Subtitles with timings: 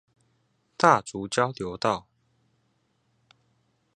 [0.77, 2.07] 大竹交流道